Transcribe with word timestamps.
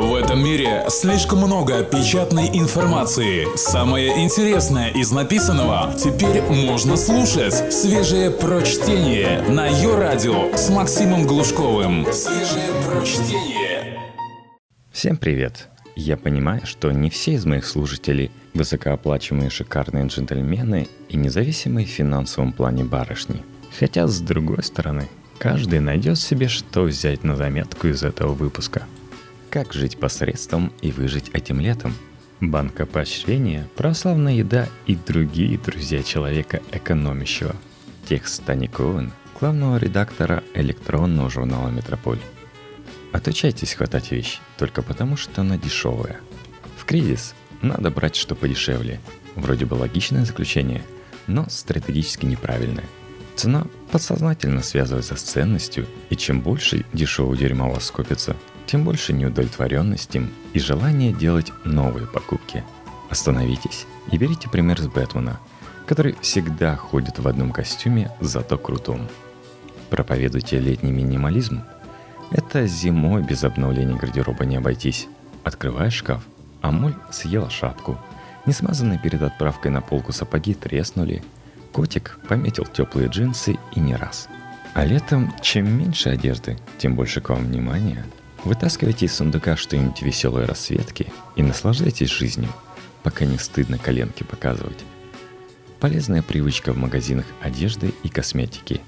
В 0.00 0.14
этом 0.14 0.42
мире 0.42 0.86
слишком 0.88 1.40
много 1.40 1.84
печатной 1.84 2.48
информации. 2.54 3.46
Самое 3.54 4.24
интересное 4.24 4.88
из 4.88 5.12
написанного 5.12 5.92
теперь 5.94 6.40
можно 6.40 6.96
слушать. 6.96 7.70
Свежее 7.70 8.30
прочтение 8.30 9.42
на 9.42 9.66
ее 9.66 9.94
радио 9.98 10.56
с 10.56 10.70
Максимом 10.70 11.26
Глушковым. 11.26 12.06
Свежее 12.14 12.70
прочтение. 12.88 14.00
Всем 14.90 15.18
привет! 15.18 15.68
Я 15.94 16.16
понимаю, 16.16 16.62
что 16.64 16.90
не 16.92 17.10
все 17.10 17.32
из 17.32 17.44
моих 17.44 17.66
слушателей 17.66 18.30
высокооплачиваемые 18.54 19.50
шикарные 19.50 20.06
джентльмены 20.06 20.88
и 21.10 21.16
независимые 21.18 21.86
в 21.86 21.90
финансовом 21.90 22.54
плане 22.54 22.84
барышни. 22.84 23.42
Хотя, 23.78 24.06
с 24.06 24.18
другой 24.20 24.62
стороны, 24.62 25.10
каждый 25.38 25.80
найдет 25.80 26.18
себе, 26.18 26.48
что 26.48 26.84
взять 26.84 27.22
на 27.22 27.36
заметку 27.36 27.88
из 27.88 28.02
этого 28.02 28.32
выпуска– 28.32 28.86
как 29.50 29.72
жить 29.72 29.98
посредством 29.98 30.72
и 30.80 30.92
выжить 30.92 31.30
этим 31.32 31.60
летом? 31.60 31.92
Банка 32.40 32.86
поощрения, 32.86 33.68
православная 33.76 34.34
еда 34.34 34.68
и 34.86 34.94
другие 34.94 35.58
друзья 35.58 36.02
человека 36.04 36.62
экономящего. 36.70 37.56
Текст 38.08 38.44
Тани 38.44 38.68
Коэн, 38.68 39.12
главного 39.38 39.76
редактора 39.76 40.44
электронного 40.54 41.28
журнала 41.28 41.68
«Метрополь». 41.68 42.20
Отучайтесь 43.12 43.74
хватать 43.74 44.12
вещь 44.12 44.38
только 44.56 44.82
потому, 44.82 45.16
что 45.16 45.40
она 45.40 45.58
дешевая. 45.58 46.20
В 46.76 46.84
кризис 46.84 47.34
надо 47.60 47.90
брать 47.90 48.14
что 48.14 48.36
подешевле. 48.36 49.00
Вроде 49.34 49.66
бы 49.66 49.74
логичное 49.74 50.24
заключение, 50.24 50.82
но 51.26 51.46
стратегически 51.48 52.24
неправильное. 52.24 52.84
Цена 53.34 53.66
подсознательно 53.90 54.62
связывается 54.62 55.16
с 55.16 55.22
ценностью, 55.22 55.86
и 56.08 56.16
чем 56.16 56.40
больше 56.40 56.84
дешевого 56.92 57.36
дерьма 57.36 57.66
у 57.66 57.72
вас 57.72 57.86
скопится– 57.86 58.36
тем 58.70 58.84
больше 58.84 59.12
неудовлетворенности 59.12 60.28
и 60.52 60.60
желания 60.60 61.12
делать 61.12 61.52
новые 61.64 62.06
покупки. 62.06 62.62
Остановитесь 63.08 63.84
и 64.12 64.16
берите 64.16 64.48
пример 64.48 64.80
с 64.80 64.86
Бэтмена, 64.86 65.40
который 65.88 66.14
всегда 66.20 66.76
ходит 66.76 67.18
в 67.18 67.26
одном 67.26 67.50
костюме, 67.50 68.12
зато 68.20 68.56
крутом. 68.58 69.08
Проповедуйте 69.90 70.60
летний 70.60 70.92
минимализм. 70.92 71.64
Это 72.30 72.68
зимой 72.68 73.24
без 73.24 73.42
обновления 73.42 73.96
гардероба 73.96 74.44
не 74.44 74.58
обойтись. 74.58 75.08
Открываешь 75.42 75.94
шкаф, 75.94 76.22
а 76.62 76.70
моль 76.70 76.94
съела 77.10 77.50
шапку. 77.50 77.98
Несмазанные 78.46 79.00
перед 79.00 79.20
отправкой 79.20 79.72
на 79.72 79.80
полку 79.80 80.12
сапоги 80.12 80.54
треснули. 80.54 81.24
Котик 81.72 82.20
пометил 82.28 82.66
теплые 82.66 83.08
джинсы 83.08 83.58
и 83.74 83.80
не 83.80 83.96
раз. 83.96 84.28
А 84.74 84.84
летом, 84.84 85.34
чем 85.42 85.76
меньше 85.76 86.10
одежды, 86.10 86.56
тем 86.78 86.94
больше 86.94 87.20
к 87.20 87.30
вам 87.30 87.46
внимания– 87.46 88.06
Вытаскивайте 88.44 89.04
из 89.04 89.14
сундука 89.14 89.56
что-нибудь 89.56 90.00
веселой 90.00 90.46
расцветки 90.46 91.12
и 91.36 91.42
наслаждайтесь 91.42 92.08
жизнью, 92.08 92.48
пока 93.02 93.26
не 93.26 93.38
стыдно 93.38 93.76
коленки 93.76 94.22
показывать. 94.22 94.78
Полезная 95.78 96.22
привычка 96.22 96.72
в 96.72 96.78
магазинах 96.78 97.26
одежды 97.42 97.92
и 98.02 98.08
косметики. 98.08 98.80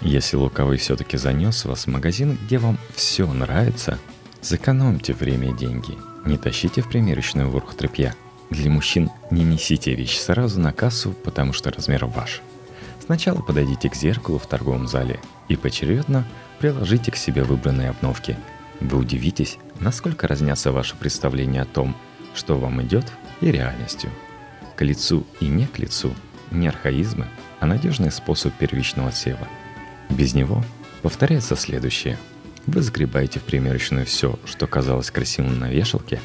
Если 0.00 0.36
луковый 0.36 0.78
все-таки 0.78 1.18
занес 1.18 1.64
вас 1.66 1.84
в 1.84 1.90
магазин, 1.90 2.38
где 2.44 2.58
вам 2.58 2.78
все 2.94 3.30
нравится, 3.30 3.98
сэкономьте 4.40 5.12
время 5.12 5.50
и 5.50 5.56
деньги. 5.56 5.98
Не 6.24 6.38
тащите 6.38 6.80
в 6.80 6.88
примерочную 6.88 7.50
ворох 7.50 7.74
тряпья. 7.74 8.14
Для 8.48 8.70
мужчин 8.70 9.10
не 9.30 9.44
несите 9.44 9.94
вещь 9.94 10.18
сразу 10.18 10.60
на 10.60 10.72
кассу, 10.72 11.12
потому 11.12 11.52
что 11.52 11.70
размер 11.70 12.06
ваш. 12.06 12.40
Сначала 13.04 13.40
подойдите 13.40 13.90
к 13.90 13.94
зеркалу 13.94 14.38
в 14.38 14.46
торговом 14.46 14.86
зале 14.86 15.20
и 15.48 15.56
поочередно 15.56 16.26
приложите 16.58 17.10
к 17.10 17.16
себе 17.16 17.42
выбранные 17.42 17.90
обновки– 17.90 18.38
вы 18.80 18.98
удивитесь, 18.98 19.58
насколько 19.80 20.26
разнятся 20.26 20.72
ваши 20.72 20.96
представления 20.96 21.62
о 21.62 21.66
том, 21.66 21.96
что 22.34 22.58
вам 22.58 22.82
идет, 22.82 23.06
и 23.40 23.50
реальностью. 23.50 24.10
К 24.76 24.82
лицу 24.82 25.26
и 25.40 25.46
не 25.46 25.66
к 25.66 25.78
лицу 25.78 26.14
не 26.50 26.68
архаизмы, 26.68 27.26
а 27.60 27.66
надежный 27.66 28.10
способ 28.10 28.54
первичного 28.54 29.12
сева. 29.12 29.46
Без 30.10 30.34
него 30.34 30.62
повторяется 31.02 31.56
следующее. 31.56 32.18
Вы 32.66 32.82
загребаете 32.82 33.40
в 33.40 33.42
примерочную 33.42 34.06
все, 34.06 34.38
что 34.46 34.66
казалось 34.66 35.10
красивым 35.10 35.58
на 35.58 35.70
вешалке, 35.70 36.20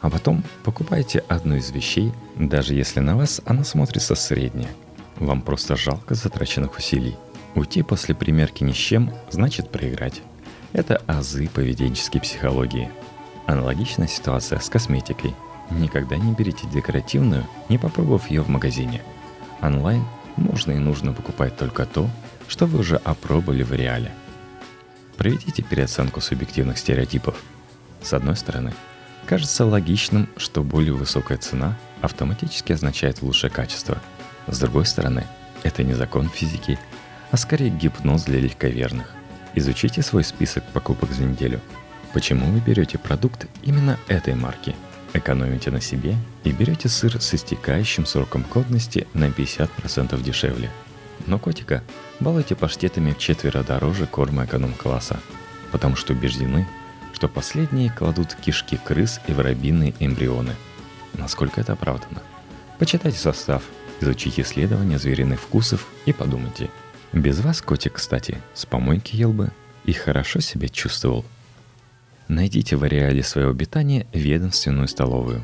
а 0.00 0.10
потом 0.10 0.42
покупаете 0.64 1.22
одну 1.28 1.56
из 1.56 1.70
вещей, 1.70 2.12
даже 2.36 2.74
если 2.74 3.00
на 3.00 3.16
вас 3.16 3.40
она 3.44 3.64
смотрится 3.64 4.14
средняя. 4.14 4.70
Вам 5.16 5.42
просто 5.42 5.76
жалко 5.76 6.14
затраченных 6.14 6.76
усилий. 6.78 7.16
Уйти 7.54 7.82
после 7.82 8.14
примерки 8.14 8.64
ни 8.64 8.72
с 8.72 8.76
чем 8.76 9.12
значит 9.30 9.70
проиграть. 9.70 10.22
Это 10.72 11.02
азы 11.06 11.48
поведенческой 11.48 12.22
психологии. 12.22 12.90
Аналогичная 13.46 14.08
ситуация 14.08 14.58
с 14.58 14.70
косметикой. 14.70 15.34
Никогда 15.70 16.16
не 16.16 16.32
берите 16.32 16.66
декоративную, 16.66 17.46
не 17.68 17.76
попробовав 17.76 18.30
ее 18.30 18.40
в 18.40 18.48
магазине. 18.48 19.02
Онлайн 19.60 20.02
можно 20.36 20.72
и 20.72 20.78
нужно 20.78 21.12
покупать 21.12 21.56
только 21.58 21.84
то, 21.84 22.08
что 22.48 22.64
вы 22.64 22.78
уже 22.78 22.96
опробовали 22.96 23.62
в 23.62 23.72
реале. 23.72 24.12
Проведите 25.18 25.62
переоценку 25.62 26.22
субъективных 26.22 26.78
стереотипов. 26.78 27.36
С 28.00 28.14
одной 28.14 28.36
стороны, 28.36 28.72
кажется 29.26 29.66
логичным, 29.66 30.26
что 30.38 30.62
более 30.62 30.94
высокая 30.94 31.36
цена 31.36 31.76
автоматически 32.00 32.72
означает 32.72 33.20
лучшее 33.20 33.50
качество. 33.50 33.98
С 34.46 34.58
другой 34.58 34.86
стороны, 34.86 35.26
это 35.62 35.82
не 35.82 35.92
закон 35.92 36.30
физики, 36.30 36.78
а 37.30 37.36
скорее 37.36 37.68
гипноз 37.68 38.24
для 38.24 38.40
легковерных. 38.40 39.14
Изучите 39.54 40.02
свой 40.02 40.24
список 40.24 40.64
покупок 40.72 41.12
за 41.12 41.24
неделю. 41.24 41.60
Почему 42.14 42.46
вы 42.46 42.60
берете 42.60 42.98
продукт 42.98 43.46
именно 43.62 43.98
этой 44.08 44.34
марки? 44.34 44.74
Экономите 45.12 45.70
на 45.70 45.80
себе 45.80 46.16
и 46.42 46.52
берете 46.52 46.88
сыр 46.88 47.20
с 47.20 47.34
истекающим 47.34 48.06
сроком 48.06 48.44
годности 48.50 49.06
на 49.12 49.26
50% 49.26 50.22
дешевле. 50.22 50.70
Но 51.26 51.38
котика 51.38 51.82
балуйте 52.18 52.56
паштетами 52.56 53.12
в 53.12 53.18
четверо 53.18 53.62
дороже 53.62 54.06
корма 54.06 54.46
эконом-класса, 54.46 55.20
потому 55.70 55.96
что 55.96 56.14
убеждены, 56.14 56.66
что 57.12 57.28
последние 57.28 57.90
кладут 57.90 58.34
кишки 58.34 58.78
крыс 58.78 59.20
и 59.26 59.32
воробьиные 59.32 59.94
эмбрионы. 60.00 60.54
Насколько 61.12 61.60
это 61.60 61.74
оправдано? 61.74 62.22
Почитайте 62.78 63.18
состав, 63.18 63.62
изучите 64.00 64.42
исследования 64.42 64.98
звериных 64.98 65.40
вкусов 65.40 65.86
и 66.06 66.12
подумайте– 66.14 66.70
без 67.12 67.40
вас 67.40 67.60
котик, 67.60 67.94
кстати, 67.94 68.38
с 68.54 68.64
помойки 68.64 69.14
ел 69.16 69.32
бы 69.32 69.50
и 69.84 69.92
хорошо 69.92 70.40
себя 70.40 70.68
чувствовал. 70.68 71.24
Найдите 72.28 72.76
в 72.76 72.84
ареале 72.84 73.22
своего 73.22 73.50
обитания 73.50 74.06
ведомственную 74.12 74.88
столовую. 74.88 75.42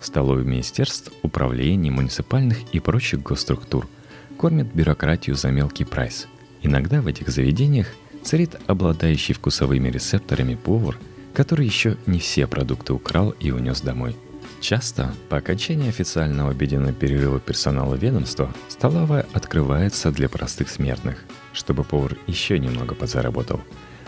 Столовые 0.00 0.46
министерств, 0.46 1.12
управлений, 1.22 1.90
муниципальных 1.90 2.58
и 2.72 2.80
прочих 2.80 3.22
госструктур 3.22 3.88
кормят 4.36 4.66
бюрократию 4.74 5.36
за 5.36 5.50
мелкий 5.50 5.84
прайс. 5.84 6.26
Иногда 6.62 7.00
в 7.00 7.06
этих 7.06 7.28
заведениях 7.28 7.86
царит 8.22 8.56
обладающий 8.66 9.34
вкусовыми 9.34 9.88
рецепторами 9.88 10.54
повар, 10.54 10.98
который 11.32 11.64
еще 11.64 11.96
не 12.06 12.18
все 12.18 12.46
продукты 12.46 12.92
украл 12.92 13.30
и 13.30 13.50
унес 13.50 13.80
домой– 13.80 14.16
Часто 14.60 15.14
по 15.30 15.38
окончании 15.38 15.88
официального 15.88 16.50
обеденного 16.50 16.92
перерыва 16.92 17.40
персонала 17.40 17.94
ведомства 17.94 18.54
столовая 18.68 19.26
открывается 19.32 20.12
для 20.12 20.28
простых 20.28 20.68
смертных, 20.68 21.24
чтобы 21.54 21.82
повар 21.82 22.18
еще 22.26 22.58
немного 22.58 22.94
подзаработал. 22.94 23.60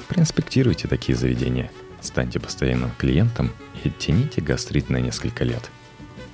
Проинспектируйте 0.08 0.88
такие 0.88 1.16
заведения, 1.16 1.70
станьте 2.02 2.38
постоянным 2.38 2.90
клиентом 2.98 3.50
и 3.82 3.88
оттяните 3.88 4.42
гастрит 4.42 4.90
на 4.90 4.98
несколько 4.98 5.42
лет. 5.44 5.70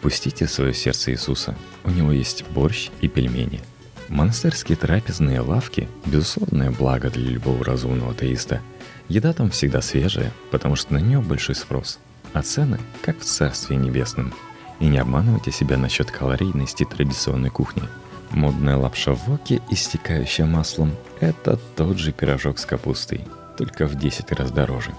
Пустите 0.00 0.48
свое 0.48 0.74
сердце 0.74 1.12
Иисуса, 1.12 1.56
у 1.84 1.90
него 1.90 2.10
есть 2.10 2.44
борщ 2.50 2.90
и 3.00 3.06
пельмени. 3.06 3.60
Монастырские 4.08 4.76
трапезные 4.76 5.40
лавки– 5.40 5.88
безусловное 6.06 6.72
благо 6.72 7.08
для 7.08 7.30
любого 7.30 7.64
разумного 7.64 8.12
атеиста. 8.12 8.62
Еда 9.08 9.32
там 9.32 9.50
всегда 9.50 9.80
свежая, 9.80 10.32
потому 10.50 10.74
что 10.74 10.94
на 10.94 10.98
нее 10.98 11.20
большой 11.20 11.54
спрос– 11.54 12.00
а 12.38 12.42
цены 12.42 12.78
как 13.02 13.18
в 13.18 13.24
Царстве 13.24 13.76
Небесном. 13.76 14.32
И 14.80 14.86
не 14.86 14.98
обманывайте 14.98 15.50
себя 15.50 15.76
насчет 15.76 16.10
калорийности 16.10 16.84
традиционной 16.84 17.50
кухни. 17.50 17.82
Модная 18.30 18.76
лапша 18.76 19.14
в 19.14 19.26
воке, 19.26 19.60
истекающая 19.70 20.46
маслом, 20.46 20.92
это 21.18 21.58
тот 21.76 21.98
же 21.98 22.12
пирожок 22.12 22.58
с 22.58 22.66
капустой, 22.66 23.24
только 23.56 23.86
в 23.86 23.96
10 23.96 24.30
раз 24.32 24.52
дороже. 24.52 24.92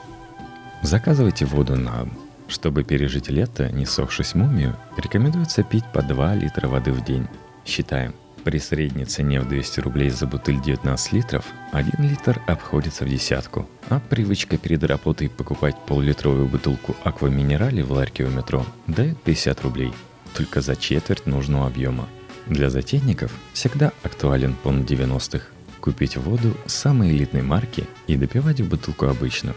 Заказывайте 0.81 1.45
воду 1.45 1.75
на 1.75 1.99
дом. 1.99 2.11
Чтобы 2.47 2.83
пережить 2.83 3.29
лето, 3.29 3.71
не 3.71 3.85
сохшись 3.85 4.33
мумию, 4.33 4.75
рекомендуется 4.97 5.63
пить 5.63 5.85
по 5.93 6.01
2 6.01 6.35
литра 6.35 6.67
воды 6.67 6.91
в 6.91 7.05
день. 7.05 7.27
Считаем– 7.65 8.15
при 8.43 8.57
средней 8.57 9.05
цене 9.05 9.41
в 9.41 9.47
200 9.47 9.79
рублей 9.81 10.09
за 10.09 10.25
бутыль 10.25 10.61
19 10.61 11.13
литров 11.13 11.45
1 11.71 12.09
литр 12.09 12.41
обходится 12.47 13.05
в 13.05 13.09
десятку. 13.09 13.67
А 13.89 13.99
привычка 13.99 14.57
перед 14.57 14.83
работой 14.83 15.29
покупать 15.29 15.75
пол-литровую 15.85 16.47
бутылку 16.47 16.95
акваминерали 17.03 17.81
в 17.81 17.91
ларьке 17.91 18.23
у 18.23 18.29
метро 18.29 18.65
дает 18.87 19.21
50 19.21 19.61
рублей, 19.61 19.93
только 20.35 20.61
за 20.61 20.75
четверть 20.75 21.25
нужного 21.25 21.67
объема. 21.67 22.07
Для 22.47 22.69
затейников 22.69 23.31
всегда 23.53 23.91
актуален 24.03 24.55
пон 24.63 24.81
90-х. 24.81 25.45
Купить 25.79 26.17
воду 26.17 26.55
самой 26.65 27.11
элитной 27.11 27.41
марки 27.41 27.87
и 28.07 28.15
допивать 28.15 28.59
в 28.61 28.69
бутылку 28.69 29.05
обычную. 29.05 29.55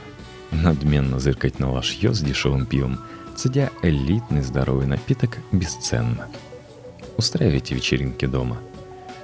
надменно 0.51 1.19
зыркать 1.19 1.59
на 1.59 1.71
лошье 1.73 2.13
с 2.13 2.21
дешевым 2.21 2.67
пивом, 2.67 2.99
цедя 3.35 3.71
элитный 3.83 4.43
здоровый 4.43 4.87
напиток 4.87 5.39
бесценно. 5.51 6.29
Устраивайте 7.17 7.75
вечеринки 7.75 8.27
дома. 8.27 8.59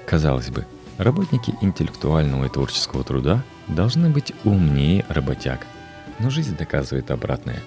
Казалось 0.08 0.49
бы, 0.49 0.64
работники 0.96 1.55
интеллектуального 1.60 2.46
и 2.46 2.49
творческого 2.49 3.05
труда 3.05 3.44
должны 3.66 4.08
быть 4.08 4.32
умнее 4.43 5.05
работяг, 5.10 5.66
но 6.19 6.31
жизнь 6.31 6.56
доказывает 6.56 7.10
обратное. 7.10 7.62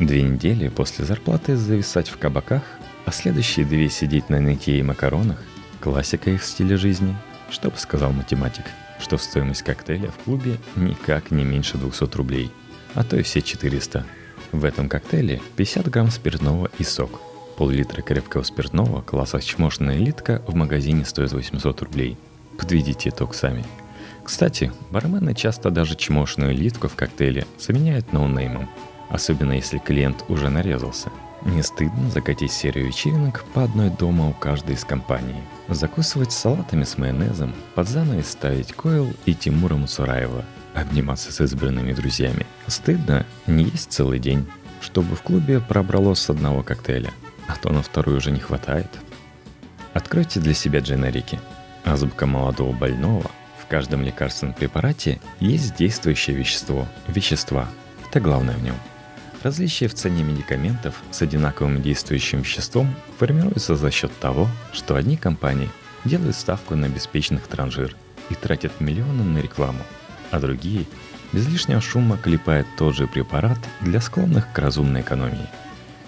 Две 0.00 0.22
недели 0.22 0.68
после 0.68 1.04
зарплаты 1.04 1.56
зависать 1.56 2.08
в 2.08 2.18
кабаках, 2.18 2.62
а 3.06 3.12
следующие 3.12 3.64
две 3.64 3.88
сидеть 3.88 4.28
на 4.28 4.40
нытье 4.40 4.80
и 4.80 4.82
макаронах– 4.82 5.38
классика 5.80 6.30
их 6.30 6.42
стиля 6.42 6.76
жизни, 6.76 7.14
что 7.48 7.70
бы 7.70 7.76
сказал 7.76 8.10
математик– 8.12 8.64
что 8.98 9.16
стоимость 9.16 9.62
коктейля 9.62 10.10
в 10.10 10.24
клубе 10.24 10.56
никак 10.76 11.30
не 11.30 11.44
меньше 11.44 11.78
200 11.78 12.16
рублей, 12.16 12.50
а 12.94 13.04
то 13.04 13.16
и 13.16 13.22
все 13.22 13.40
400. 13.40 14.04
В 14.50 14.64
этом 14.64 14.88
коктейле 14.88 15.40
50 15.56 15.88
грамм 15.90 16.10
спиртного 16.10 16.70
и 16.78 16.84
сок. 16.84 17.20
Пол-литра 17.56 18.02
крепкого 18.02 18.42
спиртного 18.42 19.02
класса 19.02 19.40
чмошная 19.40 19.96
элитка 19.96 20.42
в 20.46 20.54
магазине 20.54 21.04
стоит 21.04 21.32
800 21.32 21.82
рублей. 21.82 22.16
Подведите 22.58 23.10
итог 23.10 23.34
сами. 23.34 23.64
Кстати, 24.22 24.72
бармены 24.90 25.34
часто 25.34 25.70
даже 25.70 25.96
чмошную 25.96 26.52
элитку 26.52 26.88
в 26.88 26.94
коктейле 26.94 27.46
заменяют 27.58 28.12
ноунеймом, 28.12 28.68
особенно 29.10 29.52
если 29.52 29.78
клиент 29.78 30.24
уже 30.28 30.48
нарезался– 30.48 31.10
не 31.44 31.62
стыдно 31.62 32.10
закатить 32.10 32.52
серию 32.52 32.86
вечеринок 32.86 33.44
по 33.52 33.64
одной 33.64 33.90
дома 33.90 34.28
у 34.28 34.32
каждой 34.32 34.76
из 34.76 34.84
компаний. 34.84 35.36
Закусывать 35.68 36.32
салатами 36.32 36.84
с 36.84 36.96
майонезом, 36.96 37.54
под 37.74 37.88
занавес 37.88 38.30
ставить 38.30 38.72
Койл 38.72 39.12
и 39.26 39.34
Тимура 39.34 39.74
Мусураева, 39.74 40.44
обниматься 40.74 41.32
с 41.32 41.40
избранными 41.42 41.92
друзьями. 41.92 42.46
Стыдно 42.66 43.26
не 43.46 43.64
есть 43.64 43.92
целый 43.92 44.18
день, 44.18 44.46
чтобы 44.80 45.16
в 45.16 45.22
клубе 45.22 45.60
пробралось 45.60 46.20
с 46.20 46.30
одного 46.30 46.62
коктейля, 46.62 47.10
а 47.48 47.56
то 47.56 47.70
на 47.70 47.82
второй 47.82 48.16
уже 48.16 48.30
не 48.30 48.40
хватает. 48.40 48.88
Откройте 49.92 50.40
для 50.40 50.54
себя 50.54 50.80
дженерики. 50.80 51.38
Азбука 51.84 52.26
молодого 52.26 52.72
больного. 52.72 53.30
В 53.62 53.66
каждом 53.66 54.02
лекарственном 54.02 54.54
препарате 54.54 55.20
есть 55.40 55.76
действующее 55.76 56.36
вещество, 56.36 56.86
вещества. 57.08 57.68
Это 58.08 58.20
главное 58.20 58.56
в 58.56 58.62
нем– 58.62 58.76
Различие 59.44 59.90
в 59.90 59.94
цене 59.94 60.22
медикаментов 60.22 61.02
с 61.10 61.20
одинаковым 61.20 61.82
действующим 61.82 62.40
веществом 62.40 62.94
формируется 63.18 63.76
за 63.76 63.90
счет 63.90 64.10
того, 64.18 64.48
что 64.72 64.96
одни 64.96 65.18
компании 65.18 65.68
делают 66.06 66.34
ставку 66.34 66.76
на 66.76 66.88
беспечных 66.88 67.46
транжир 67.46 67.94
и 68.30 68.34
тратят 68.34 68.80
миллионы 68.80 69.22
на 69.22 69.36
рекламу, 69.40 69.82
а 70.30 70.40
другие 70.40 70.86
без 71.34 71.46
лишнего 71.46 71.82
шума 71.82 72.16
клепают 72.16 72.66
тот 72.78 72.96
же 72.96 73.06
препарат 73.06 73.58
для 73.82 74.00
склонных 74.00 74.50
к 74.50 74.58
разумной 74.58 75.02
экономии. 75.02 75.46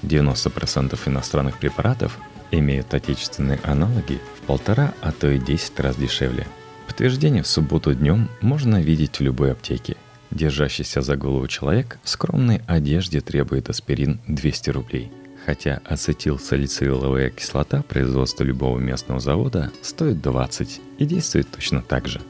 90% 0.06 0.98
иностранных 1.06 1.58
препаратов 1.58 2.18
имеют 2.50 2.94
отечественные 2.94 3.60
аналоги 3.62 4.20
в 4.38 4.46
полтора, 4.46 4.94
а 5.02 5.12
то 5.12 5.28
и 5.28 5.38
10 5.38 5.78
раз 5.80 5.96
дешевле. 5.96 6.46
Подтверждение 6.86 7.42
в 7.42 7.48
субботу 7.48 7.94
днем 7.94 8.28
можно 8.40 8.80
видеть 8.80 9.16
в 9.16 9.22
любой 9.22 9.52
аптеке– 9.52 9.96
Держащийся 10.30 11.02
за 11.02 11.16
голову 11.16 11.46
человек 11.46 11.98
в 12.02 12.08
скромной 12.08 12.60
одежде 12.66 13.20
требует 13.20 13.70
аспирин 13.70 14.20
200 14.26 14.70
рублей. 14.70 15.10
Хотя 15.44 15.80
ацетилсалициловая 15.84 17.30
кислота 17.30 17.82
производства 17.82 18.42
любого 18.42 18.78
местного 18.78 19.20
завода 19.20 19.70
стоит 19.82 20.20
20 20.20 20.80
и 20.98 21.04
действует 21.04 21.48
точно 21.50 21.82
так 21.82 22.08
же. 22.08 22.20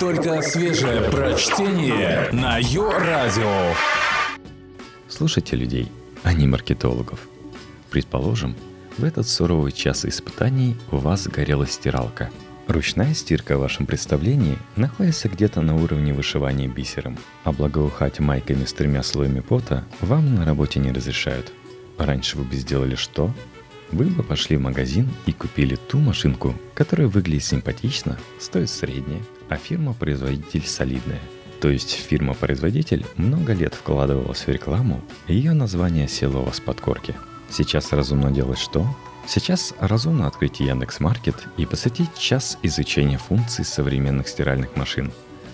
Только 0.00 0.40
свежее 0.40 1.02
прочтение 1.10 2.30
на 2.32 2.58
Йо-Радио. 2.58 3.74
Слушайте 5.08 5.56
людей, 5.56 5.88
а 6.24 6.32
не 6.32 6.48
маркетологов. 6.48 7.28
Предположим, 7.90 8.56
в 8.98 9.04
этот 9.04 9.28
суровый 9.28 9.70
час 9.70 10.04
испытаний 10.04 10.76
у 10.90 10.96
вас 10.96 11.28
горела 11.28 11.66
стиралка– 11.68 12.30
Ручная 12.66 13.12
стирка 13.12 13.58
в 13.58 13.60
вашем 13.60 13.84
представлении 13.84 14.56
находится 14.76 15.28
где-то 15.28 15.60
на 15.60 15.76
уровне 15.76 16.14
вышивания 16.14 16.66
бисером, 16.66 17.18
а 17.44 17.52
благоухать 17.52 18.20
майками 18.20 18.64
с 18.64 18.72
тремя 18.72 19.02
слоями 19.02 19.40
пота 19.40 19.84
вам 20.00 20.34
на 20.34 20.46
работе 20.46 20.80
не 20.80 20.90
разрешают. 20.90 21.52
Раньше 21.98 22.38
вы 22.38 22.44
бы 22.44 22.56
сделали 22.56 22.94
что? 22.94 23.30
Вы 23.92 24.06
бы 24.06 24.22
пошли 24.22 24.56
в 24.56 24.62
магазин 24.62 25.10
и 25.26 25.32
купили 25.32 25.76
ту 25.76 25.98
машинку, 25.98 26.54
которая 26.72 27.06
выглядит 27.06 27.44
симпатично, 27.44 28.18
стоит 28.40 28.70
средняя, 28.70 29.20
а 29.50 29.56
фирма-производитель 29.56 30.66
солидная. 30.66 31.20
То 31.64 31.70
есть 31.70 31.92
фирма-производитель 31.92 33.06
много 33.16 33.54
лет 33.54 33.72
вкладывалась 33.72 34.46
в 34.46 34.50
рекламу, 34.50 35.00
и 35.28 35.34
ее 35.34 35.54
название 35.54 36.08
село 36.08 36.42
у 36.42 36.44
вас 36.44 36.60
под 36.60 36.78
корки. 36.78 37.14
Сейчас 37.48 37.90
разумно 37.94 38.30
делать 38.30 38.58
что? 38.58 38.86
Сейчас 39.26 39.72
разумно 39.80 40.26
открыть 40.26 40.60
Яндекс 40.60 41.00
Маркет 41.00 41.48
и 41.56 41.64
посвятить 41.64 42.14
час 42.18 42.58
изучения 42.62 43.16
функций 43.16 43.64
современных 43.64 44.28
стиральных 44.28 44.76
машин, 44.76 45.10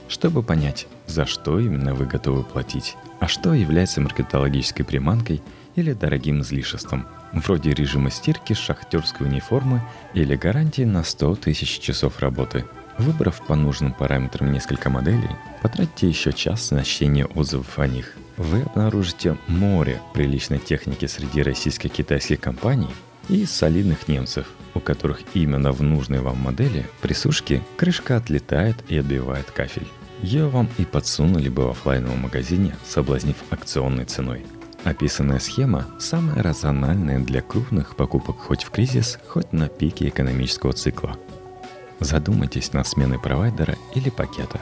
чтобы 0.09 0.43
понять, 0.43 0.89
за 1.07 1.27
что 1.27 1.61
именно 1.61 1.95
вы 1.95 2.07
готовы 2.07 2.43
платить, 2.43 2.97
а 3.21 3.29
что 3.29 3.55
является 3.55 4.01
маркетологической 4.01 4.85
приманкой 4.85 5.41
или 5.77 5.93
дорогим 5.93 6.41
излишеством, 6.41 7.07
вроде 7.33 7.73
режима 7.73 8.11
стирки 8.11 8.55
шахтерской 8.55 9.29
униформы 9.29 9.81
или 10.13 10.35
гарантии 10.35 10.83
на 10.83 11.05
100 11.05 11.37
тысяч 11.37 11.79
часов 11.79 12.19
работы. 12.19 12.65
Выбрав 13.01 13.41
по 13.47 13.57
нужным 13.57 13.93
параметрам 13.93 14.53
несколько 14.53 14.91
моделей, 14.91 15.31
потратьте 15.63 16.09
еще 16.09 16.33
час 16.33 16.71
на 16.71 16.85
чтение 16.85 17.27
отзывов 17.27 17.79
о 17.79 17.87
них. 17.87 18.17
Вы 18.37 18.63
обнаружите 18.63 19.37
море 19.49 20.01
приличной 20.13 20.59
техники 20.59 21.07
среди 21.07 21.43
российско-китайских 21.43 22.41
компаний– 22.41 22.91
и 23.31 23.47
солидных 23.47 24.09
немцев, 24.09 24.47
у 24.75 24.81
которых 24.81 25.21
именно 25.35 25.73
в 25.73 25.83
нужной 25.83 26.21
вам 26.21 26.39
модели 26.39 26.87
при 27.01 27.13
сушке 27.13 27.63
крышка 27.77 28.17
отлетает 28.17 28.77
и 28.89 28.99
отбивает 28.99 29.51
кафель. 29.51 29.87
Ее 30.23 30.49
вам 30.49 30.69
и 30.79 30.85
подсунули 30.85 31.49
бы 31.49 31.67
в 31.67 31.71
офлайновом 31.71 32.21
магазине, 32.21 32.75
соблазнив 32.87 33.37
акционной 33.51 34.05
ценой. 34.05 34.45
Описанная 34.85 35.39
схема 35.39 35.87
самая 35.99 36.43
рациональная 36.43 37.19
для 37.19 37.41
крупных 37.43 37.97
покупок 37.97 38.39
хоть 38.39 38.65
в 38.65 38.71
кризис, 38.71 39.19
хоть 39.29 39.53
на 39.53 39.69
пике 39.69 40.09
экономического 40.09 40.73
цикла. 40.73 41.17
Задумайтесь 42.01 42.73
над 42.73 42.87
сменой 42.87 43.19
провайдера 43.19 43.77
или 43.95 44.11
пакета. 44.11 44.61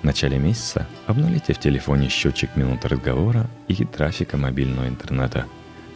В 0.00 0.04
начале 0.04 0.38
месяца 0.38 0.86
обнулите 1.06 1.52
в 1.52 1.58
телефоне 1.58 2.08
счетчик 2.08 2.56
минут 2.56 2.84
разговора 2.84 3.50
и 3.66 3.84
трафика 3.84 4.36
мобильного 4.36 4.88
интернета. 4.88 5.46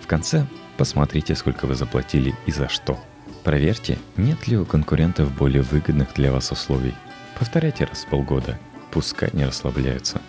В 0.02 0.06
конце 0.06 0.46
Посмотрите, 0.76 1.34
сколько 1.34 1.66
вы 1.66 1.74
заплатили 1.74 2.34
и 2.46 2.52
за 2.52 2.68
что. 2.68 2.98
Проверьте, 3.44 3.98
нет 4.16 4.46
ли 4.48 4.56
у 4.56 4.64
конкурентов 4.64 5.32
более 5.32 5.62
выгодных 5.62 6.14
для 6.14 6.32
вас 6.32 6.50
условий. 6.50 6.94
Повторяйте 7.38 7.84
раз 7.84 8.04
в 8.04 8.06
полгода, 8.06 8.58
пускай 8.90 9.30
не 9.32 9.44
расслабляются. 9.44 10.20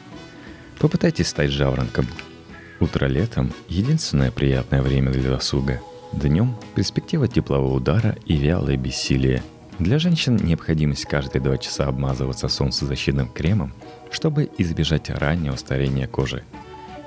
Попытайтесь 0.79 1.27
стать 1.27 1.51
жаворонком. 1.51 2.07
Утро 2.79 3.05
летом– 3.05 3.53
единственное 3.69 4.31
приятное 4.31 4.81
время 4.81 5.11
для 5.11 5.29
досуга. 5.31 5.79
Днем– 6.11 6.55
перспектива 6.75 7.27
теплового 7.27 7.75
удара 7.75 8.17
и 8.25 8.35
вялое 8.35 8.77
бессилие. 8.77 9.43
Для 9.79 9.99
женщин 9.99 10.37
необходимость 10.37 11.05
каждые 11.05 11.41
два 11.41 11.57
часа 11.57 11.87
обмазываться 11.87 12.47
солнцезащитным 12.47 13.29
кремом, 13.29 13.73
чтобы 14.11 14.49
избежать 14.57 15.09
раннего 15.09 15.55
старения 15.55 16.07
кожи. 16.07 16.43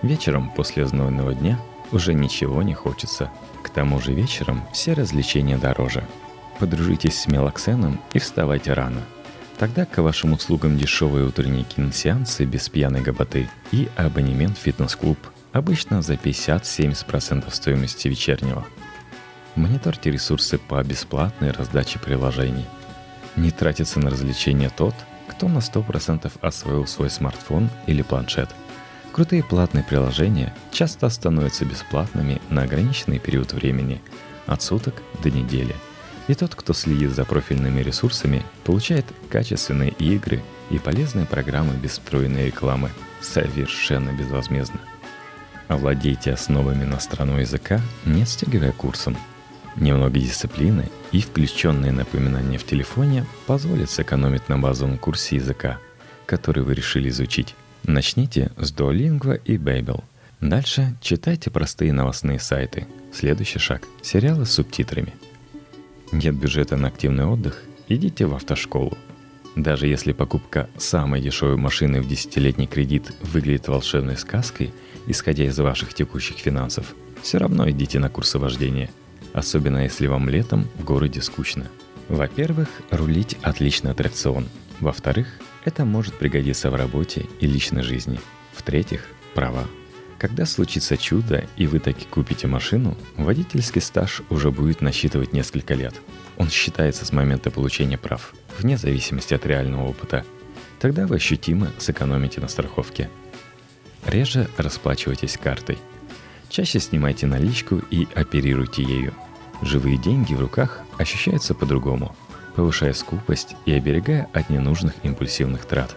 Вечером 0.02 0.50
после 0.50 0.87
знойного 0.87 1.35
дня– 1.35 1.58
уже 1.92 2.14
ничего 2.14 2.62
не 2.62 2.75
хочется. 2.75 3.30
К 3.62 3.70
тому 3.70 4.00
же 4.00 4.12
вечером 4.12 4.62
все 4.73 4.92
развлечения 4.92 5.56
дороже. 5.56 6.04
Подружитесь 6.58 7.20
с 7.20 7.26
мелоксеном 7.26 8.00
и 8.12 8.18
вставайте 8.18 8.73
рано. 8.73 9.02
Тогда 9.58 9.85
к 9.87 9.99
вашим 9.99 10.32
услугам 10.32 10.76
дешевые 10.76 11.26
утренние 11.26 11.64
киносеансы 11.64 12.44
без 12.44 12.68
пьяной 12.68 13.00
гоботы 13.00 13.49
и 13.73 13.88
абонемент 13.96 14.58
в 14.58 14.61
фитнес-клуб, 14.61 15.18
обычно 15.52 16.02
за 16.02 16.14
50-70% 16.14 17.50
стоимости 17.50 18.08
вечернего. 18.08 18.66
Мониторьте 19.57 20.11
ресурсы 20.11 20.59
по 20.59 20.83
бесплатной 20.85 21.51
раздаче 21.51 21.99
приложений. 21.99 22.67
Не 23.35 23.51
тратится 23.51 23.99
на 23.99 24.11
развлечения 24.11 24.71
тот, 24.71 24.95
кто 25.29 25.49
на 25.49 25.59
100% 25.59 26.31
освоил 26.41 26.87
свой 26.87 27.11
смартфон 27.11 27.69
или 27.87 28.03
планшет– 28.03 28.51
Крутые 29.17 29.43
платные 29.43 29.83
приложения 29.83 30.53
часто 30.71 31.09
становятся 31.09 31.65
бесплатными 31.65 32.39
на 32.51 32.65
ограниченный 32.65 33.19
период 33.19 33.55
времени, 33.55 34.03
от 34.45 34.61
суток 34.61 35.03
до 35.23 35.31
недели. 35.31 35.75
И 36.29 36.35
тот, 36.35 36.55
кто 36.55 36.75
следит 36.75 37.13
за 37.13 37.25
профильными 37.25 37.81
ресурсами, 37.81 38.43
получает 38.65 39.07
качественные 39.31 39.93
игры 39.93 40.43
и 40.69 40.79
полезные 40.79 41.25
программы 41.25 41.73
без 41.77 41.93
встроенной 41.93 42.49
рекламы 42.49 42.91
совершенно 43.23 44.11
безвозмездно. 44.11 44.81
Овладейте 45.69 46.35
основами 46.35 46.85
иностранного 46.85 47.39
языка, 47.39 47.81
не 48.05 48.21
отстегивая 48.21 48.73
курсом. 48.73 49.17
Немного 49.76 50.18
дисциплины 50.18 50.88
и 51.12 51.21
включенные 51.21 51.92
напоминания 51.92 52.59
в 52.59 52.64
телефоне 52.64 53.26
позволят 53.47 53.90
сэкономить 53.90 54.49
на 54.49 54.59
базовом 54.59 54.97
курсе 54.97 55.37
языка, 55.37 55.78
который 56.25 56.62
вы 56.62 56.75
решили 56.75 57.09
изучить 57.11 57.54
Начните 57.85 58.50
с 58.56 58.73
Duolingo 58.73 59.40
и 59.45 59.56
Babel. 59.56 60.02
Дальше 60.40 60.97
читайте 61.00 61.50
простые 61.50 61.92
новостные 61.92 62.40
сайты. 62.40 62.87
Следующий 63.12 63.59
шаг– 63.59 63.83
сериалы 64.02 64.45
с 64.45 64.52
субтитрами. 64.52 65.14
Нет 66.11 66.35
бюджета 66.35 66.76
на 66.76 66.88
активный 66.88 67.26
отдых? 67.26 67.62
Идите 67.88 68.26
в 68.26 68.35
автошколу. 68.35 68.97
Даже 69.54 69.87
если 69.87 70.12
покупка 70.12 70.68
самой 70.76 71.21
дешевой 71.21 71.56
машины 71.56 72.02
в 72.02 72.09
десятилетний 72.09 72.66
кредит 72.66 73.12
выглядит 73.23 73.68
волшебной 73.68 74.16
сказкой, 74.16 74.73
исходя 75.06 75.45
из 75.45 75.59
ваших 75.59 75.95
текущих 75.95 76.38
финансов, 76.38 76.95
все 77.23 77.38
равно 77.38 77.71
идите 77.71 77.99
на 77.99 78.11
курсы 78.11 78.38
вождения, 78.38 78.90
особенно 79.37 79.85
если 79.85 80.07
вам 80.07 80.28
летом 80.31 80.66
в 80.78 80.85
городе 80.85 81.21
скучно. 81.21 81.66
Во-первых, 82.09 82.69
рулить 82.90 83.37
отличный 83.43 83.90
аттракцион. 83.90 84.49
Во-вторых, 84.81 85.28
это 85.64 85.85
может 85.85 86.14
пригодиться 86.14 86.71
в 86.71 86.75
работе 86.75 87.26
и 87.38 87.47
личной 87.47 87.83
жизни. 87.83 88.19
В-третьих, 88.55 89.07
права. 89.35 89.64
Когда 90.19 90.47
случится 90.47 90.97
чудо 90.97 91.47
и 91.59 91.66
вы 91.66 91.81
таки 91.81 92.07
купите 92.07 92.47
машину, 92.47 92.97
водительский 93.19 93.83
стаж 93.83 94.23
уже 94.31 94.50
будет 94.50 94.81
насчитывать 94.81 95.35
несколько 95.35 95.75
лет. 95.75 95.95
Он 96.38 96.49
считается 96.49 97.05
с 97.05 97.12
момента 97.12 97.50
получения 97.50 97.99
прав, 97.99 98.35
вне 98.59 98.78
зависимости 98.78 99.35
от 99.35 99.45
реального 99.45 99.87
опыта. 99.87 100.25
Тогда 100.81 101.07
вы 101.07 101.16
ощутимо 101.16 101.71
сэкономите 101.78 102.40
на 102.40 102.49
страховке. 102.49 103.11
Реже 104.07 104.49
расплачивайтесь 104.57 105.37
картой. 105.37 105.76
Чаще 106.49 106.81
снимайте 106.81 107.26
наличку 107.26 107.83
и 107.90 108.09
оперируйте 108.14 108.83
ею. 108.83 109.12
Живые 109.63 109.97
деньги 109.97 110.35
в 110.35 110.41
руках 110.41 110.81
ощущаются 110.99 111.55
по-другому– 111.55 112.15
повышая 112.57 112.95
скупость 112.95 113.55
и 113.67 113.73
оберегая 113.73 114.29
от 114.33 114.51
ненужных 114.51 114.95
импульсивных 115.03 115.67
трат. 115.67 115.95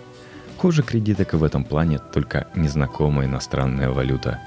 Хуже 0.58 0.84
кредиток 0.84 1.34
в 1.34 1.44
этом 1.44 1.64
плане 1.64 2.00
только 2.00 2.48
незнакомая 2.54 3.28
иностранная 3.28 3.90
валюта. 3.90 4.40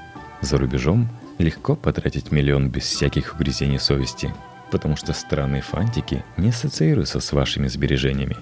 За 0.42 0.58
рубежом 0.58 1.08
легко 1.38 1.74
потратить 1.74 2.30
миллион 2.30 2.68
без 2.68 2.84
всяких 2.84 3.34
угрызений 3.34 3.78
совести, 3.78 4.32
потому 4.70 4.96
что 4.96 5.14
странные 5.14 5.62
фантики 5.62 6.22
не 6.36 6.50
ассоциируются 6.50 7.18
с 7.18 7.32
вашими 7.32 7.66
сбережениями. 7.66 8.36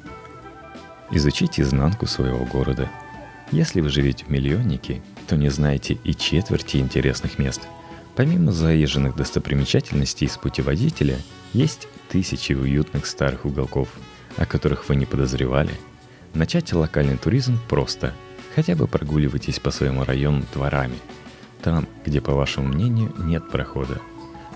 Изучите 1.12 1.62
изнанку 1.62 2.07
своего 2.07 2.45
города. 2.45 2.89
Если 3.53 3.81
вы 3.81 3.89
живете 3.89 4.25
в 4.25 4.31
миллионнике, 4.31 5.00
то 5.29 5.37
не 5.37 5.49
знаете 5.49 5.99
и 6.03 6.15
четверти 6.15 6.79
интересных 6.79 7.39
мест. 7.39 7.62
Помимо 8.17 8.52
заезженных 8.52 9.17
достопримечательностей 9.17 10.29
с 10.29 10.37
путеводителя, 10.37 11.19
есть 11.52 11.88
тысячи 12.09 12.52
уютных 12.52 13.07
старых 13.07 13.45
уголков, 13.45 13.88
о 14.37 14.47
которых 14.47 14.88
вы 14.88 14.97
не 14.97 15.07
подозревали. 15.07 15.73
Начать 16.35 16.73
локальный 16.73 17.17
туризм 17.17 17.59
просто. 17.69 18.14
Хотя 18.55 18.75
бы 18.75 18.87
прогуливайтесь 18.87 19.61
по 19.61 19.71
своему 19.71 20.05
району 20.05 20.45
дворами. 20.52 20.97
Там, 21.62 21.87
где, 22.05 22.21
по 22.21 22.35
вашему 22.35 22.69
мнению, 22.69 23.14
нет 23.19 23.49
прохода. 23.50 24.00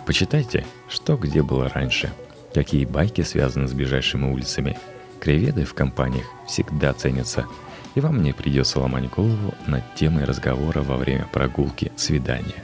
Почитайте, 0.06 0.66
что 0.88 1.16
где 1.16 1.42
было 1.42 1.68
раньше. 1.68 2.12
Какие 2.52 2.84
байки 2.84 3.22
связаны 3.22 3.68
с 3.68 3.72
ближайшими 3.72 4.30
улицами. 4.30 4.76
Креветы 5.20 5.64
в 5.64 5.74
компаниях 5.74 6.26
всегда 6.46 6.92
ценятся. 6.92 7.46
И 7.94 8.00
вам 8.00 8.22
не 8.22 8.32
придется 8.32 8.80
ломать 8.80 9.08
голову 9.10 9.54
над 9.66 9.82
темой 9.94 10.24
разговора 10.24 10.82
во 10.82 10.96
время 10.96 11.26
прогулки 11.32 11.92
свидания. 11.96 12.62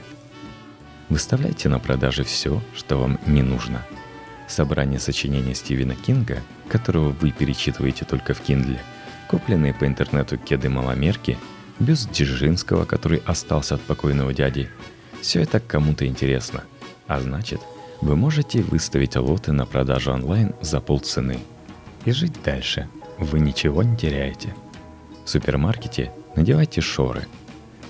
Выставляйте 1.11 1.67
на 1.67 1.77
продаже 1.77 2.23
все, 2.23 2.61
что 2.73 2.95
вам 2.95 3.19
не 3.27 3.41
нужно– 3.41 3.85
собрание 4.47 4.97
сочинений 4.97 5.53
Стивена 5.53 5.93
Кинга, 5.93 6.39
которого 6.69 7.09
вы 7.09 7.31
перечитываете 7.31 8.05
только 8.05 8.33
в 8.33 8.39
Киндле, 8.39 8.79
купленные 9.27 9.73
по 9.73 9.85
интернету 9.85 10.37
кеды 10.37 10.69
маломерки, 10.69 11.37
бюст 11.79 12.09
Дзержинского, 12.11 12.85
который 12.85 13.21
остался 13.25 13.75
от 13.75 13.81
покойного 13.81 14.33
дяди. 14.33 14.69
Все 15.19 15.41
это 15.41 15.59
кому-то 15.59 16.07
интересно. 16.07 16.63
А 17.07 17.19
значит, 17.19 17.59
вы 17.99 18.15
можете 18.15 18.61
выставить 18.61 19.17
лоты 19.17 19.51
на 19.51 19.65
продажу 19.65 20.13
онлайн 20.13 20.55
за 20.61 20.79
полцены. 20.79 21.39
И 22.05 22.11
жить 22.11 22.41
дальше. 22.41 22.87
Вы 23.17 23.41
ничего 23.41 23.83
не 23.83 23.97
теряете. 23.97 24.55
В 25.25 25.29
супермаркете 25.29 26.13
надевайте 26.37 26.79
шоры. 26.79 27.27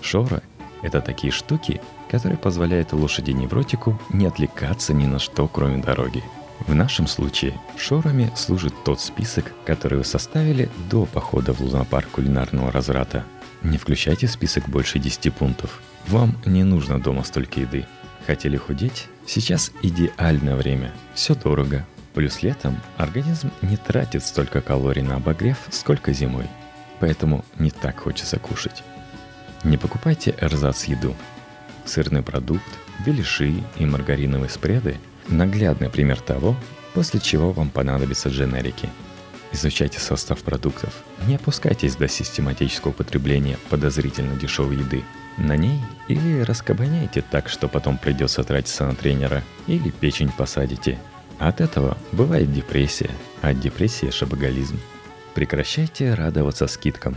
Шоры– 0.01 0.41
это 0.81 1.01
такие 1.01 1.31
штуки, 1.31 1.79
которые 2.11 2.37
позволяют 2.37 2.93
лошади-невротику 2.93 3.99
не 4.09 4.27
отвлекаться 4.27 4.93
ни 4.93 5.07
на 5.07 5.17
что, 5.17 5.47
кроме 5.47 5.81
дороги– 5.81 6.23
в 6.67 6.75
нашем 6.75 7.07
случае 7.07 7.59
шорами 7.75 8.31
служит 8.35 8.73
тот 8.83 9.01
список, 9.01 9.51
который 9.65 9.97
вы 9.97 10.03
составили 10.03 10.69
до 10.89 11.05
похода 11.05 11.53
в 11.53 11.59
лунопарк 11.59 12.09
кулинарного 12.09 12.71
разрата. 12.71 13.25
Не 13.63 13.77
включайте 13.77 14.27
в 14.27 14.31
список 14.31 14.69
больше 14.69 14.99
10 14.99 15.33
пунктов. 15.33 15.81
Вам 16.07 16.37
не 16.45 16.63
нужно 16.63 16.99
дома 16.99 17.23
столько 17.23 17.61
еды. 17.61 17.87
Хотели 18.27 18.57
худеть? 18.57 19.07
Сейчас 19.25 19.71
идеальное 19.81 20.55
время. 20.55 20.91
Все 21.15 21.33
дорого. 21.33 21.85
Плюс 22.13 22.43
летом 22.43 22.77
организм 22.97 23.49
не 23.61 23.77
тратит 23.77 24.23
столько 24.23 24.61
калорий 24.61 25.01
на 25.01 25.15
обогрев, 25.15 25.57
сколько 25.71 26.13
зимой. 26.13 26.45
Поэтому 26.99 27.43
не 27.57 27.71
так 27.71 28.01
хочется 28.01 28.37
кушать. 28.37 28.83
Не 29.63 29.77
покупайте 29.77 30.35
эрзац 30.39 30.83
еду. 30.83 31.15
Сырный 31.91 32.23
продукт, 32.23 32.63
беляши 33.05 33.53
и 33.77 33.85
маргариновые 33.85 34.49
спреды– 34.49 34.97
Наглядный 35.27 35.89
пример 35.89 36.19
того, 36.19 36.55
после 36.93 37.19
чего 37.19 37.51
вам 37.51 37.69
понадобятся 37.69 38.29
дженерики. 38.29 38.89
Изучайте 39.53 39.99
состав 39.99 40.41
продуктов. 40.43 40.93
Не 41.25 41.35
опускайтесь 41.35 41.95
до 41.95 42.07
систематического 42.07 42.91
употребления 42.91 43.57
подозрительно 43.69 44.35
дешевой 44.35 44.77
еды. 44.77 45.03
На 45.37 45.55
ней 45.55 45.79
или 46.07 46.41
раскабаняйте 46.41 47.23
так, 47.29 47.49
что 47.49 47.67
потом 47.67 47.97
придется 47.97 48.43
тратиться 48.43 48.85
на 48.85 48.95
тренера, 48.95 49.43
или 49.67 49.89
печень 49.89 50.31
посадите. 50.31 50.99
От 51.39 51.61
этого 51.61 51.97
бывает 52.11 52.53
депрессия, 52.53 53.09
а 53.41 53.49
от 53.49 53.59
депрессии 53.59 54.09
шабагализм. 54.09 54.79
Прекращайте 55.33 56.13
радоваться 56.13 56.67
скидкам. 56.67 57.15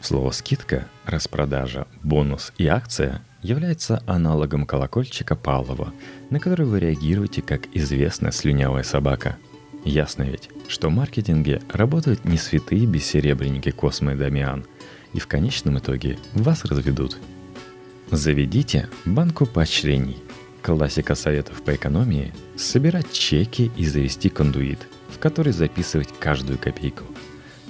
Слово 0.00 0.32
«скидка», 0.32 0.88
«распродажа», 1.04 1.86
«бонус» 2.02 2.52
и 2.58 2.66
«акция» 2.66 3.22
является 3.42 4.02
аналогом 4.06 4.66
колокольчика 4.66 5.36
Павлова, 5.36 5.92
на 6.30 6.40
который 6.40 6.66
вы 6.66 6.80
реагируете 6.80 7.42
как 7.42 7.62
известная 7.74 8.30
слюнявая 8.30 8.84
собака. 8.84 9.36
Ясно 9.84 10.22
ведь, 10.22 10.48
что 10.68 10.88
в 10.88 10.92
маркетинге 10.92 11.60
работают 11.72 12.24
не 12.24 12.38
святые 12.38 12.86
бессеребренники 12.86 13.70
Космо 13.70 14.12
и 14.12 14.16
Дамиан, 14.16 14.64
и 15.12 15.18
в 15.18 15.26
конечном 15.26 15.78
итоге 15.78 16.18
вас 16.34 16.64
разведут. 16.64 17.18
Заведите 18.10 18.88
банку 19.04 19.46
поощрений. 19.46 20.18
Классика 20.62 21.16
советов 21.16 21.62
по 21.62 21.74
экономии– 21.74 22.32
собирать 22.56 23.10
чеки 23.10 23.72
и 23.76 23.84
завести 23.84 24.28
кондуит, 24.28 24.78
в 25.08 25.18
который 25.18 25.52
записывать 25.52 26.08
каждую 26.20 26.56
копейку– 26.58 27.04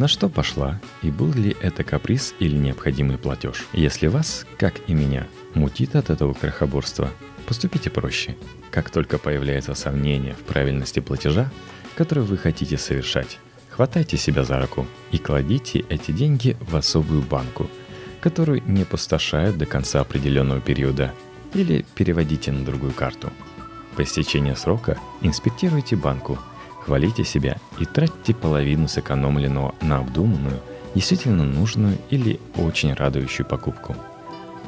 на 0.03 0.09
что 0.09 0.29
пошла 0.29 0.81
и 1.03 1.13
был 1.13 1.33
ли 1.33 1.57
это 1.63 1.85
каприз 1.85 2.35
или 2.41 2.57
необходимый 2.57 3.19
платеж. 3.19 3.69
Если 3.73 4.09
вас, 4.09 4.45
как 4.59 4.75
и 4.89 4.95
меня, 4.95 5.29
мутит 5.55 5.95
от 5.95 6.11
этого 6.11 6.35
крохоборства, 6.35 7.09
поступите 7.47 7.89
проще. 7.89 8.35
Как 8.73 8.91
только 8.91 9.17
появляется 9.19 9.75
сомнение 9.75 10.35
в 10.35 10.41
правильности 10.41 10.99
платежа, 10.99 11.53
который 11.95 12.25
вы 12.25 12.37
хотите 12.37 12.79
совершать, 12.79 13.39
хватайте 13.71 14.17
себя 14.17 14.43
за 14.43 14.61
руку 14.61 14.89
и 15.13 15.19
кладите 15.19 15.85
эти 15.89 16.11
деньги 16.11 16.57
в 16.59 16.75
особую 16.75 17.23
банку, 17.23 17.71
которую 18.21 18.61
не 18.67 18.85
пустошают 18.85 19.57
до 19.57 19.67
конца 19.67 20.01
определенного 20.01 20.61
периода, 20.61 21.15
или 21.55 21.87
переводите 21.95 22.51
на 22.51 22.65
другую 22.65 22.91
карту. 22.91 23.33
По 23.95 24.03
истечении 24.03 24.55
срока 24.55 24.99
инспектируйте 25.21 25.95
банку, 25.95 26.41
хвалите 26.85 27.25
себя 27.25 27.57
и 27.79 27.85
тратьте 27.85 28.35
половину 28.35 28.89
сэкономленного 28.89 29.75
на 29.81 29.99
обдуманную, 29.99 30.61
действительно 30.95 31.45
нужную 31.45 31.99
или 32.11 32.41
очень 32.57 32.93
радующую 32.93 33.47
покупку– 33.47 33.97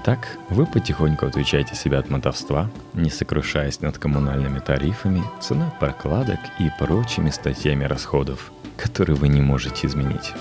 так, 0.04 0.37
вы 0.50 0.66
потихоньку 0.66 1.25
отвечаете 1.25 1.75
себя 1.75 1.99
от 1.99 2.11
мотовства, 2.11 2.71
не 2.92 3.09
сокрушаясь 3.09 3.80
над 3.80 3.97
коммунальными 3.97 4.59
тарифами, 4.59 5.23
ценой 5.40 5.71
прокладок 5.80 6.38
и 6.59 6.68
прочими 6.78 7.30
статьями 7.30 7.85
расходов, 7.85 8.52
которые 8.76 9.16
вы 9.16 9.28
не 9.28 9.40
можете 9.40 9.87
изменить. 9.87 10.35